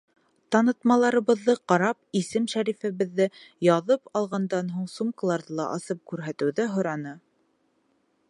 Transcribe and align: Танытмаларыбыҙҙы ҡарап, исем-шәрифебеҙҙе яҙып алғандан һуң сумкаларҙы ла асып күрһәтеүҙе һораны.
Танытмаларыбыҙҙы 0.53 1.53
ҡарап, 1.71 1.97
исем-шәрифебеҙҙе 2.21 3.27
яҙып 3.67 4.11
алғандан 4.21 4.73
һуң 4.77 4.89
сумкаларҙы 4.95 5.59
ла 5.61 5.67
асып 5.77 6.01
күрһәтеүҙе 6.13 6.67
һораны. 6.73 7.17